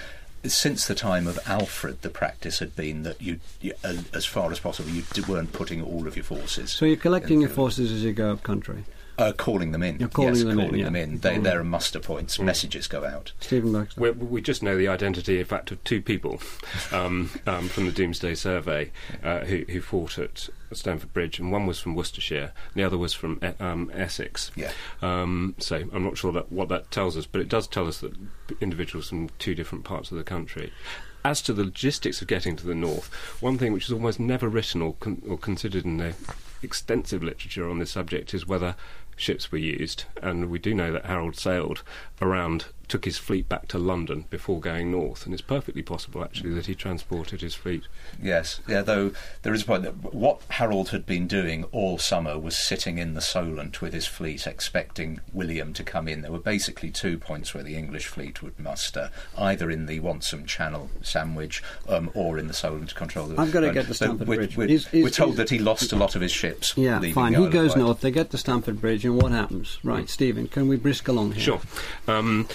[0.45, 4.51] since the time of Alfred, the practice had been that you, you uh, as far
[4.53, 6.71] as possible, you d- weren't putting all of your forces.
[6.71, 8.85] so you're collecting your forces as you go up country.
[9.19, 9.99] Uh, calling them in.
[9.99, 10.85] You're calling yes, them in, calling yeah.
[10.85, 11.11] them in.
[11.11, 12.39] You're They, calling there are muster points.
[12.39, 13.33] Messages go out.
[13.41, 14.01] Stephen Baxter.
[14.01, 16.41] We, we just know the identity, in fact, of two people
[16.93, 18.93] um, um, from the Domesday Survey
[19.25, 22.97] uh, who, who fought at Stamford Bridge, and one was from Worcestershire, and the other
[22.97, 24.53] was from um, Essex.
[24.55, 24.71] Yeah.
[25.03, 27.99] Um, so I'm not sure that, what that tells us, but it does tell us
[27.99, 28.13] that
[28.61, 30.73] individuals from two different parts of the country.
[31.25, 34.49] As to the logistics of getting to the north, one thing which is almost never
[34.49, 36.15] written or, con- or considered in the
[36.63, 38.75] extensive literature on this subject is whether
[39.19, 40.05] ships were used.
[40.23, 41.83] And we do know that Harold sailed
[42.23, 46.55] around, took his fleet back to London before going north, and it's perfectly possible actually
[46.55, 47.83] that he transported his fleet.
[48.23, 48.83] Yes, yeah.
[48.83, 52.99] Though there is a point that what Harold had been doing all summer was sitting
[52.99, 56.23] in the Solent with his fleet, expecting William to come in.
[56.23, 60.47] There were basically two points where the English fleet would muster, either in the Wantsum
[60.47, 63.39] Channel, Sandwich, um, or in the Solent control.
[63.39, 64.57] I've gotta and get to so Stamford we're, Bridge.
[64.57, 66.73] We're, He's- he's- we're told he's- that he lost a lot of his ships.
[66.77, 67.33] Yeah, fine.
[67.35, 67.79] the He goes Wight.
[67.79, 68.01] north.
[68.01, 69.79] They get to Stamford Bridge, and what happens?
[69.83, 71.43] Right, Stephen, can we brisk along here?
[71.45, 71.61] Sure.
[72.07, 72.49] Um,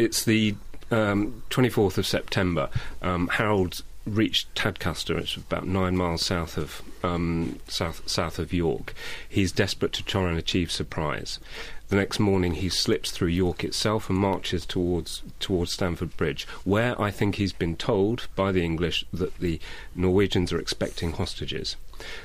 [0.00, 0.54] it's the
[0.90, 2.68] um, 24th of September.
[3.02, 8.94] Um, Harold reached Tadcaster, it's about nine miles south of um, south south of York.
[9.28, 11.38] He's desperate to try and achieve surprise.
[11.90, 16.98] The next morning, he slips through York itself and marches towards towards Stamford Bridge, where
[17.02, 19.58] I think he's been told by the English that the
[19.96, 21.74] Norwegians are expecting hostages.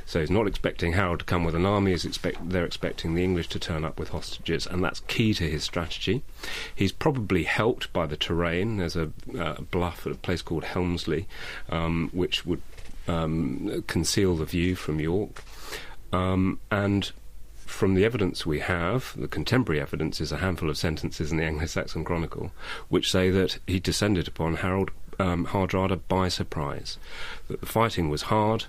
[0.05, 1.91] So he's not expecting Harold to come with an army.
[1.91, 5.49] He's expect, they're expecting the English to turn up with hostages, and that's key to
[5.49, 6.21] his strategy.
[6.75, 8.77] He's probably helped by the terrain.
[8.77, 11.27] There's a uh, bluff at a place called Helmsley,
[11.69, 12.61] um, which would
[13.07, 15.43] um, conceal the view from York.
[16.13, 17.11] Um, and
[17.75, 21.43] from the evidence we have, the contemporary evidence is a handful of sentences in the
[21.43, 22.51] Anglo-Saxon Chronicle,
[22.87, 26.97] which say that he descended upon Harald um, Hardrada by surprise.
[27.49, 28.65] That the fighting was hard,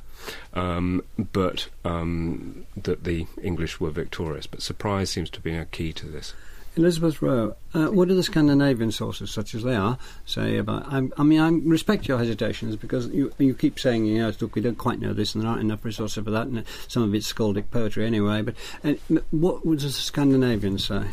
[0.54, 4.48] um, but um, that the English were victorious.
[4.48, 6.34] But surprise seems to be a key to this.
[6.76, 10.92] Elizabeth Rowe, uh, what do the Scandinavian sources, such as they are, say about?
[10.92, 14.54] I, I mean, I respect your hesitations because you you keep saying, you know, look,
[14.54, 17.14] we don't quite know this, and there aren't enough resources for that, and some of
[17.14, 18.42] it's skaldic poetry anyway.
[18.42, 18.98] But and
[19.30, 21.04] what would the Scandinavians say?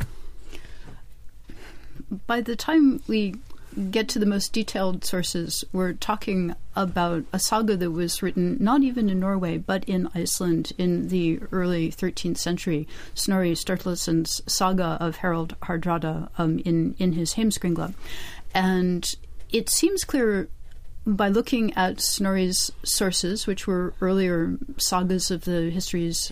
[2.27, 3.35] by the time we
[3.91, 8.81] get to the most detailed sources, we're talking about a saga that was written not
[8.83, 12.87] even in Norway, but in Iceland in the early 13th century.
[13.13, 17.93] Snorri Sturluson's saga of Harald Hardrada um, in, in his Heimskringla.
[18.53, 19.15] And
[19.51, 20.49] it seems clear
[21.05, 26.31] by looking at Snorri's sources, which were earlier sagas of the histories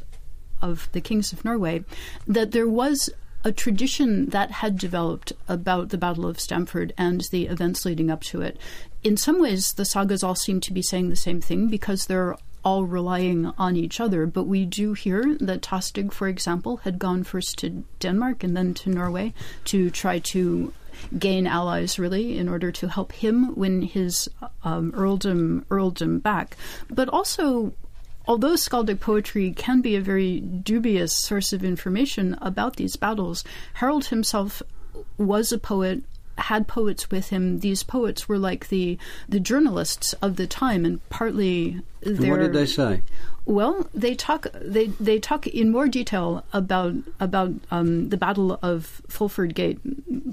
[0.61, 1.83] of the kings of Norway,
[2.27, 3.09] that there was
[3.43, 8.21] a tradition that had developed about the Battle of Stamford and the events leading up
[8.23, 8.57] to it.
[9.03, 12.37] In some ways, the sagas all seem to be saying the same thing because they're
[12.63, 14.25] all relying on each other.
[14.25, 18.73] But we do hear that Tostig, for example, had gone first to Denmark and then
[18.75, 19.33] to Norway
[19.65, 20.73] to try to
[21.17, 24.29] gain allies, really, in order to help him win his
[24.63, 26.55] um, earldom earldom back.
[26.89, 27.73] But also
[28.27, 33.43] although skaldic poetry can be a very dubious source of information about these battles,
[33.75, 34.61] Harald himself
[35.17, 36.03] was a poet
[36.37, 38.97] had poets with him these poets were like the
[39.29, 43.01] the journalists of the time and partly And what did they say?
[43.45, 49.01] well, they talk they they talk in more detail about about um, the Battle of
[49.07, 49.79] Fulford Gate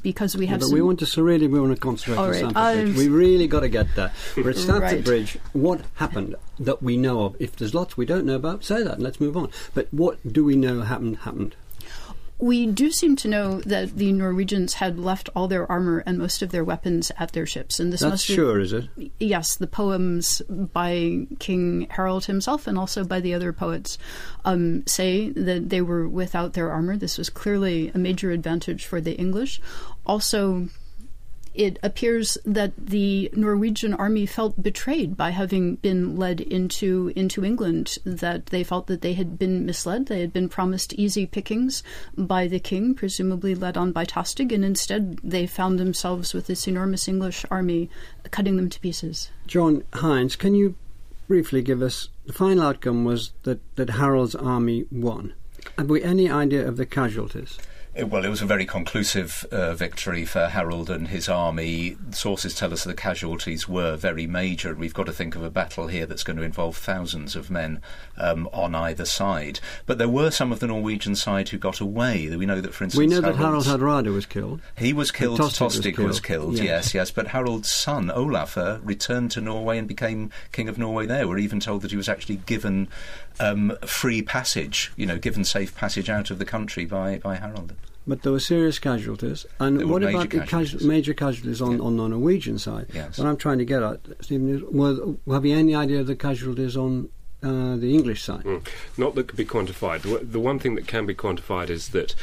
[0.02, 2.28] because we have but some, we want to so really we want to concentrate on
[2.30, 2.88] right, Stamford Bridge.
[2.90, 4.12] um, We really got to get there.
[4.36, 5.04] We're at Stamford Right.
[5.04, 5.38] Bridge.
[5.52, 7.36] What happened that we know of?
[7.40, 9.50] If there's lots we don't know about, say that and let's move on.
[9.74, 11.18] But what do we know happened?
[11.18, 11.56] Happened.
[12.40, 16.40] We do seem to know that the Norwegians had left all their armor and most
[16.40, 18.84] of their weapons at their ships, and this That's must have- sure, is it?
[19.18, 23.98] yes, the poems by King Harald himself and also by the other poets
[24.44, 26.96] um, say that they were without their armor.
[26.96, 29.60] This was clearly a major advantage for the English.
[30.06, 30.68] Also,
[31.58, 37.98] it appears that the Norwegian army felt betrayed by having been led into into England.
[38.04, 40.06] That they felt that they had been misled.
[40.06, 41.82] They had been promised easy pickings
[42.16, 46.68] by the king, presumably led on by Tostig, and instead they found themselves with this
[46.68, 47.90] enormous English army
[48.30, 49.30] cutting them to pieces.
[49.46, 50.76] John Hines, can you
[51.26, 55.34] briefly give us the final outcome was that, that Harold's army won.
[55.76, 57.58] Have we any idea of the casualties?
[57.96, 61.96] Well, it was a very conclusive uh, victory for Harold and his army.
[62.10, 64.72] Sources tell us the casualties were very major.
[64.72, 67.82] We've got to think of a battle here that's going to involve thousands of men
[68.16, 69.58] um, on either side.
[69.84, 72.28] But there were some of the Norwegian side who got away.
[72.28, 74.60] We know that, for instance, we know that Harald Hardrada was killed.
[74.76, 75.40] He was killed.
[75.40, 76.08] Tostig, was killed.
[76.08, 76.64] Was killed yes.
[76.64, 76.94] yes.
[76.94, 81.06] yes, But Harald's son Olafur returned to Norway and became king of Norway.
[81.06, 82.88] There, we're even told that he was actually given
[83.40, 84.92] um, free passage.
[84.94, 87.74] You know, given safe passage out of the country by by Harold.
[88.08, 89.44] But there were serious casualties.
[89.60, 90.86] And what about the casualties.
[90.88, 91.84] major casualties on, yeah.
[91.84, 92.86] on the Norwegian side?
[92.92, 93.18] Yes.
[93.18, 96.16] What I'm trying to get at, Stephen, is well, have you any idea of the
[96.16, 97.10] casualties on
[97.42, 98.44] uh, the English side?
[98.44, 98.66] Mm.
[98.96, 100.02] Not that could be quantified.
[100.32, 102.14] The one thing that can be quantified is that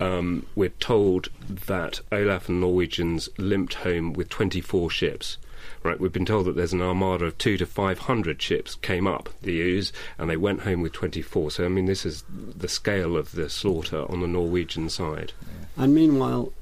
[0.00, 5.36] um, we're told that Olaf and Norwegians limped home with 24 ships.
[5.84, 9.06] Right, we've been told that there's an armada of two to five hundred ships came
[9.06, 11.50] up the Ouse, and they went home with 24.
[11.50, 15.32] So I mean, this is the scale of the slaughter on the Norwegian side.
[15.76, 16.54] And meanwhile,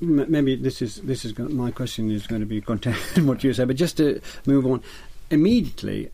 [0.00, 3.52] maybe this is this is my question is going to be contained in what you
[3.52, 4.82] say, but just to move on
[5.30, 6.10] immediately,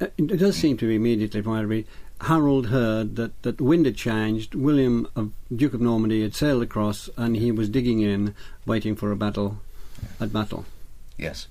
[0.00, 1.84] uh, it does seem to be immediately from
[2.20, 4.54] Harold heard that, that the wind had changed.
[4.54, 9.10] William, of Duke of Normandy, had sailed across, and he was digging in, waiting for
[9.10, 9.58] a battle
[10.20, 10.64] at battle.
[11.18, 11.48] Yes.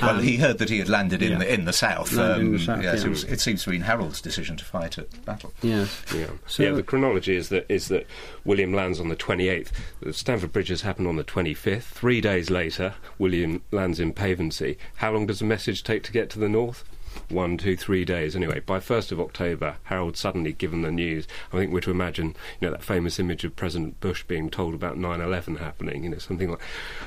[0.00, 1.38] Well, um, he heard that he had landed in yeah.
[1.38, 2.16] the in the south.
[2.18, 3.06] Um, in the south yes, yeah.
[3.06, 5.52] it, was, it, seems to have been Harold's decision to fight at battle.
[5.62, 6.02] Yes.
[6.14, 6.30] Yeah.
[6.46, 6.72] So yeah.
[6.72, 8.06] The chronology is that is that
[8.44, 9.70] William lands on the 28th.
[10.00, 11.82] The Stamford Bridges happened on the 25th.
[11.82, 14.76] Three days later, William lands in Pevensey.
[14.96, 16.84] How long does the message take to get to the north?
[17.28, 18.34] One, two, three days.
[18.36, 21.26] Anyway, by 1st of October, Harold suddenly given the news.
[21.52, 22.28] I think we're to imagine,
[22.60, 26.04] you know, that famous image of President Bush being told about 9/11 happening.
[26.04, 26.62] You know, something like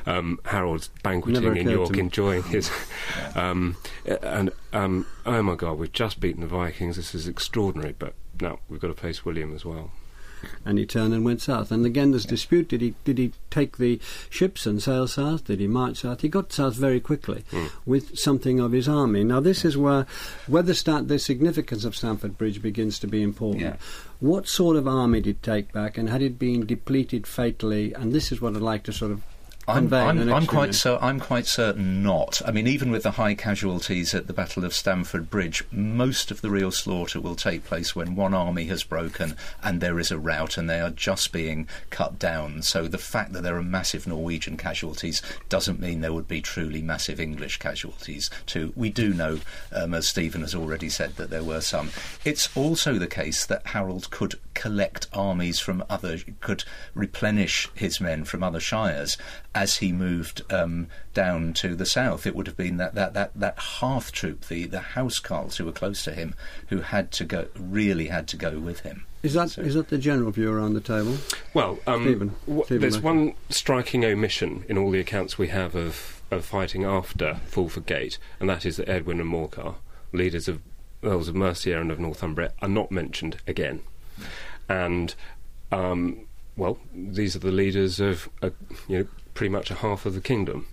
[0.05, 2.71] um, Harold's banqueting in York, enjoying his,
[3.35, 6.95] um, and um, oh my God, we've just beaten the Vikings.
[6.95, 7.95] This is extraordinary.
[7.97, 9.91] But now we've got to face William as well
[10.65, 11.71] and he turned and went south.
[11.71, 15.45] And again, there's dispute: did he did he take the ships and sail south?
[15.45, 16.21] Did he march south?
[16.21, 17.71] He got south very quickly mm.
[17.85, 19.23] with something of his army.
[19.23, 20.05] Now, this is where
[20.47, 23.63] whether start the significance of Stamford Bridge begins to be important.
[23.63, 23.75] Yeah.
[24.19, 27.93] What sort of army did it take back, and had it been depleted fatally?
[27.93, 29.21] And this is what I'd like to sort of
[29.69, 32.41] I'm, I'm, I'm quite so, I'm quite certain not.
[32.45, 36.39] I mean, even with the high casualties at the Battle of Stamford Bridge, most of
[36.39, 40.17] the real slaughter will take place when one army has broken and there is a
[40.17, 42.61] rout and they are just being cut down.
[42.61, 46.81] So the fact that there are massive Norwegian casualties doesn't mean there would be truly
[46.81, 48.71] massive English casualties too.
[48.77, 49.39] We do know,
[49.73, 51.89] um, as Stephen has already said, that there were some.
[52.23, 56.63] It's also the case that Harold could collect armies from other, could
[56.95, 59.17] replenish his men from other shires
[59.57, 62.27] as he moved um, down to the south.
[62.27, 65.71] It would have been that, that, that, that Hearth troop, the, the housecarls who were
[65.71, 66.35] close to him,
[66.67, 69.05] who had to go, really had to go with him.
[69.23, 69.63] Is that so.
[69.63, 71.17] is that the general view around the table?
[71.55, 75.73] Well, um, Stephen, w- Stephen there's one striking omission in all the accounts we have
[75.73, 79.75] of, of fighting after Fulford Gate, and that is that Edwin and Morcar,
[80.13, 80.61] leaders of
[81.03, 83.81] Earls of Mercia and of Northumbria, are not mentioned again.
[84.69, 85.15] And
[85.71, 86.27] um,
[86.57, 88.49] well, these are the leaders of, uh,
[88.87, 89.07] you know,
[89.37, 90.65] pretty much a half of the kingdom.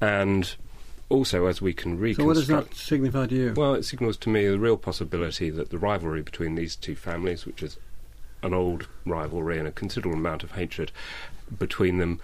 [0.00, 0.56] And
[1.08, 2.46] also, as we can reconstruct.
[2.48, 3.54] So, what does that signify to you?
[3.56, 7.46] Well, it signals to me the real possibility that the rivalry between these two families,
[7.46, 7.76] which is
[8.42, 10.90] an old rivalry and a considerable amount of hatred
[11.56, 12.20] between them,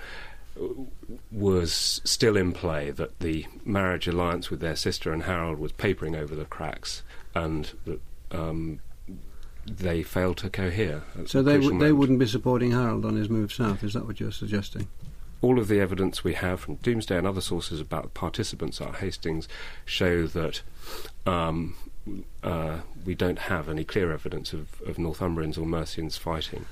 [1.31, 2.91] was still in play.
[2.91, 7.03] That the marriage alliance with their sister and Harold was papering over the cracks,
[7.35, 8.01] and that.
[8.33, 8.81] Um,
[9.71, 11.03] they failed to cohere.
[11.27, 13.85] So they w- they wouldn't be supporting Harold on his move south.
[13.85, 14.89] Is that what you're suggesting?
[15.41, 19.49] All of the evidence we have from Domesday and other sources about participants at Hastings
[19.85, 20.63] show that
[21.27, 21.77] um,
[22.43, 26.67] uh, we don't have any clear evidence of, of Northumbrians or Mercians fighting.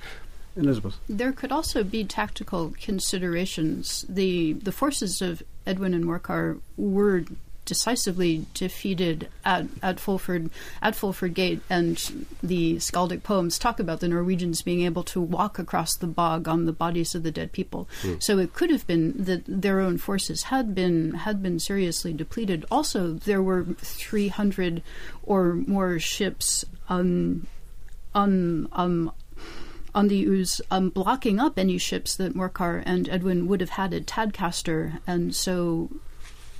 [0.56, 0.98] Elizabeth.
[1.08, 4.06] There could also be tactical considerations.
[4.08, 7.24] The the forces of Edwin and Morcar were
[7.66, 10.48] decisively defeated at, at Fulford
[10.80, 15.58] at Fulford Gate, and the skaldic poems talk about the Norwegians being able to walk
[15.58, 17.88] across the bog on the bodies of the dead people.
[18.02, 18.22] Mm.
[18.22, 22.64] So it could have been that their own forces had been had been seriously depleted.
[22.70, 24.82] Also, there were three hundred
[25.22, 27.46] or more ships um,
[28.14, 29.12] on um,
[29.94, 33.94] on the Ouse, um, blocking up any ships that Morcar and Edwin would have had
[33.94, 35.90] at Tadcaster, and so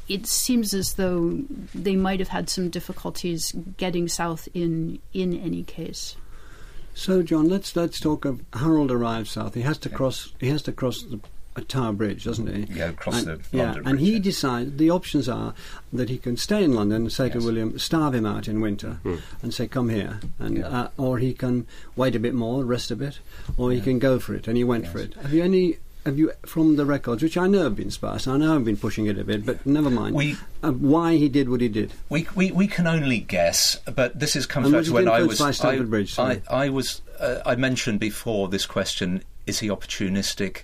[0.09, 1.40] it seems as though
[1.74, 6.16] they might have had some difficulties getting south in in any case.
[6.94, 9.54] So, John, let's let's talk of Harold arrives south.
[9.54, 10.32] He has to cross.
[10.40, 11.20] He has to cross the
[11.57, 12.74] a Tower Bridge, doesn't he?
[12.74, 14.18] Yeah, across and, the yeah, London and he yeah.
[14.18, 15.54] decides the options are
[15.92, 18.98] that he can stay in London and say to William, starve him out in winter,
[19.42, 20.68] and say, "Come here," and Yeah.
[20.68, 23.18] uh, or he can wait a bit more, rest a bit,
[23.57, 25.14] or he can go for it, and he went for it.
[25.14, 25.78] Have you any?
[26.07, 28.76] Have you, from the records, which I know have been sparse, I know I've been
[28.76, 30.14] pushing it a bit, but never mind.
[30.14, 31.92] We- uh, why he did what he did.
[32.09, 35.38] We, we, we can only guess, but this is comes back to when I was.
[35.38, 36.18] by I, Bridge.
[36.18, 37.02] I, I was.
[37.18, 40.62] Uh, I mentioned before this question: Is he opportunistic?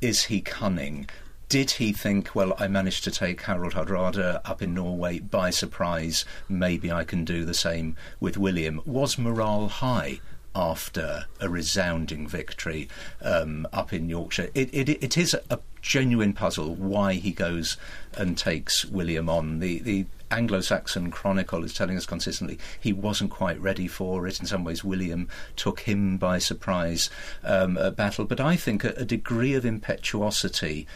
[0.00, 1.08] Is he cunning?
[1.48, 6.24] Did he think, well, I managed to take Harald Hardrada up in Norway by surprise?
[6.48, 8.80] Maybe I can do the same with William.
[8.86, 10.20] Was morale high?
[10.56, 12.88] After a resounding victory
[13.20, 17.76] um, up in Yorkshire, it, it, it is a genuine puzzle why he goes
[18.16, 19.58] and takes William on.
[19.58, 24.38] The, the Anglo-Saxon Chronicle is telling us consistently he wasn't quite ready for it.
[24.38, 27.10] In some ways, William took him by surprise
[27.42, 28.24] um, at battle.
[28.24, 30.86] But I think a, a degree of impetuosity,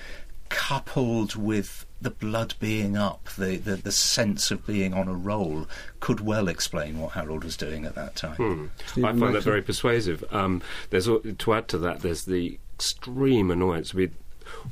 [0.50, 5.66] coupled with the blood being up, the, the, the sense of being on a roll,
[6.01, 8.70] could well explain what Harold was doing at that time.
[8.86, 10.24] Stephen I find that very persuasive.
[10.30, 12.01] Um, there's to add to that.
[12.01, 13.92] There's the extreme annoyance.
[13.92, 14.11] We,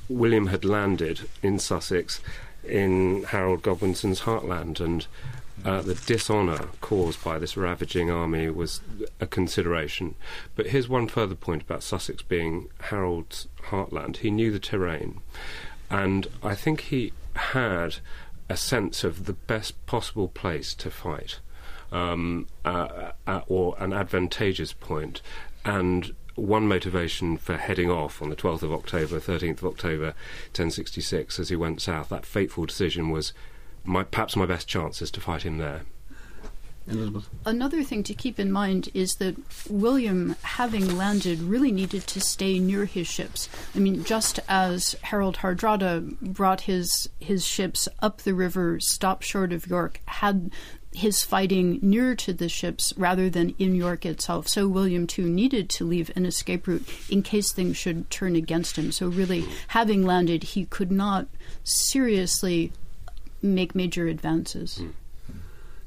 [0.08, 2.20] William had landed in Sussex,
[2.64, 5.06] in Harold Godwinson's heartland, and
[5.64, 8.80] uh, the dishonour caused by this ravaging army was
[9.20, 10.14] a consideration.
[10.54, 14.18] But here's one further point about Sussex being Harold's heartland.
[14.18, 15.20] He knew the terrain,
[15.90, 17.96] and I think he had
[18.48, 21.40] a sense of the best possible place to fight
[21.92, 25.22] um, uh, uh, or an advantageous point,
[25.64, 30.06] and one motivation for heading off on the 12th of October, 13th of October,
[30.52, 33.32] 1066, as he went south, that fateful decision was
[33.84, 35.82] my, perhaps my best chance is to fight him there.
[36.88, 37.28] Elizabeth.
[37.44, 39.36] Another thing to keep in mind is that
[39.68, 43.48] William, having landed, really needed to stay near his ships.
[43.74, 49.52] I mean, just as Harald Hardrada brought his his ships up the river, stopped short
[49.52, 50.50] of York, had
[50.96, 54.48] his fighting near to the ships rather than in York itself.
[54.48, 58.76] So William too needed to leave an escape route in case things should turn against
[58.76, 58.90] him.
[58.92, 61.26] So really, having landed, he could not
[61.64, 62.72] seriously
[63.42, 64.78] make major advances.
[64.78, 64.88] Hmm.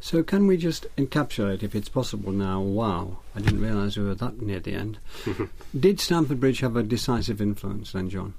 [0.02, 2.62] So can we just encapsulate, if it's possible now?
[2.62, 4.98] Wow, I didn't realise we were that near the end.
[5.80, 8.34] Did Stamford Bridge have a decisive influence then, John?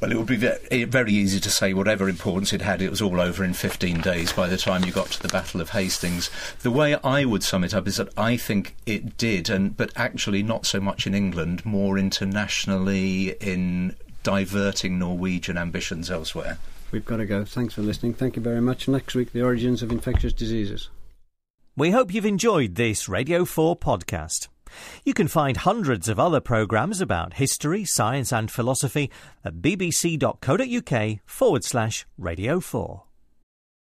[0.00, 2.90] Well, it would be ve- eh, very easy to say whatever importance it had, it
[2.90, 5.70] was all over in 15 days by the time you got to the Battle of
[5.70, 6.30] Hastings.
[6.62, 9.92] The way I would sum it up is that I think it did, and but
[9.96, 16.58] actually not so much in England, more internationally in diverting Norwegian ambitions elsewhere.
[16.94, 17.44] We've got to go.
[17.44, 18.14] Thanks for listening.
[18.14, 18.86] Thank you very much.
[18.86, 20.90] Next week, the origins of infectious diseases.
[21.76, 24.46] We hope you've enjoyed this Radio 4 podcast.
[25.04, 29.10] You can find hundreds of other programmes about history, science, and philosophy
[29.44, 33.02] at bbc.co.uk forward slash Radio 4.